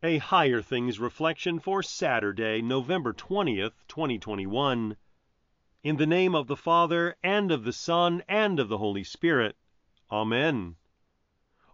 [0.00, 4.96] A Higher Things reflection for Saturday, November 20th, 2021.
[5.82, 9.56] In the name of the Father, and of the Son, and of the Holy Spirit.
[10.08, 10.76] Amen.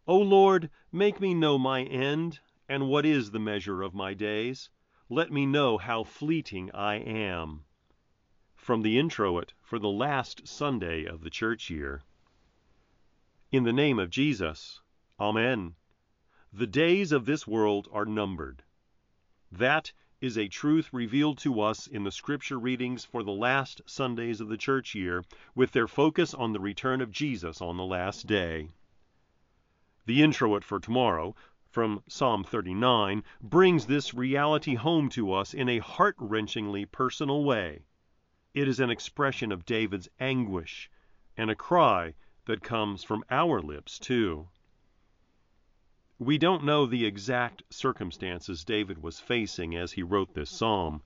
[0.06, 4.71] O Lord, make me know my end, and what is the measure of my days.
[5.11, 7.67] Let me know how fleeting I am.
[8.56, 12.03] From the introit for the last Sunday of the church year.
[13.53, 14.81] In the name of Jesus.
[15.21, 15.75] Amen.
[16.56, 18.62] The days of this world are numbered.
[19.50, 24.40] That is a truth revealed to us in the scripture readings for the last Sundays
[24.40, 25.24] of the church year,
[25.56, 28.68] with their focus on the return of Jesus on the last day.
[30.06, 31.34] The introit for tomorrow,
[31.72, 37.82] from Psalm 39, brings this reality home to us in a heart wrenchingly personal way.
[38.54, 40.88] It is an expression of David's anguish
[41.36, 42.14] and a cry
[42.45, 44.46] that comes from our lips, too.
[46.20, 51.02] We don't know the exact circumstances David was facing as he wrote this psalm,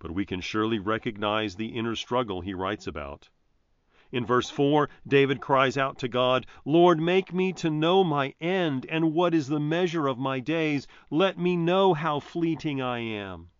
[0.00, 3.28] but we can surely recognize the inner struggle he writes about.
[4.10, 8.84] In verse 4, David cries out to God, Lord, make me to know my end,
[8.88, 10.88] and what is the measure of my days.
[11.08, 13.50] Let me know how fleeting I am.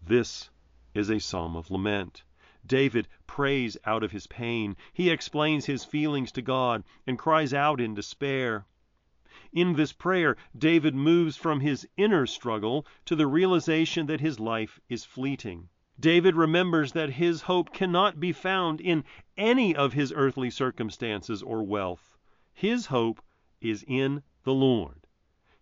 [0.00, 0.48] This
[0.94, 2.22] is a psalm of lament.
[2.64, 4.76] David prays out of his pain.
[4.92, 8.64] He explains his feelings to God and cries out in despair.
[9.52, 14.80] In this prayer, David moves from his inner struggle to the realization that his life
[14.88, 15.68] is fleeting.
[16.00, 19.04] David remembers that his hope cannot be found in
[19.36, 22.16] any of his earthly circumstances or wealth.
[22.52, 23.22] His hope
[23.60, 25.06] is in the Lord.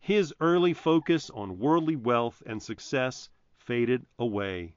[0.01, 4.77] His early focus on worldly wealth and success faded away.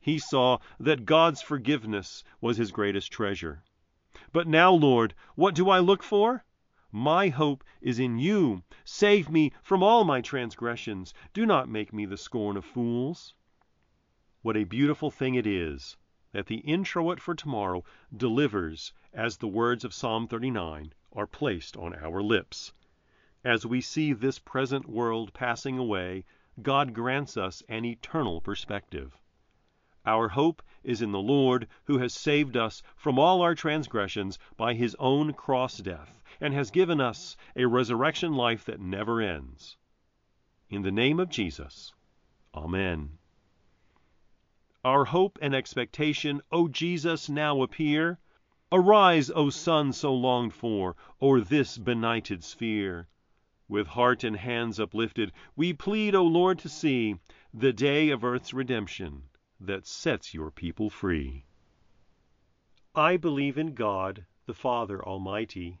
[0.00, 3.64] He saw that God's forgiveness was his greatest treasure.
[4.32, 6.44] But now, Lord, what do I look for?
[6.90, 8.62] My hope is in you.
[8.82, 11.12] Save me from all my transgressions.
[11.34, 13.34] Do not make me the scorn of fools.
[14.40, 15.96] What a beautiful thing it is
[16.32, 17.84] that the introit for tomorrow
[18.16, 22.72] delivers as the words of Psalm 39 are placed on our lips.
[23.44, 26.24] As we see this present world passing away,
[26.62, 29.16] God grants us an eternal perspective.
[30.06, 34.74] Our hope is in the Lord, who has saved us from all our transgressions by
[34.74, 39.76] his own cross death, and has given us a resurrection life that never ends.
[40.70, 41.92] In the name of Jesus,
[42.54, 43.18] Amen.
[44.84, 48.18] Our hope and expectation, O Jesus, now appear.
[48.72, 53.08] Arise, O Sun so longed for, o'er this benighted sphere.
[53.68, 57.16] With heart and hands uplifted, we plead, O Lord, to see
[57.52, 59.24] the day of earth's redemption
[59.60, 61.44] that sets your people free.
[62.94, 65.80] I believe in God, the Father Almighty,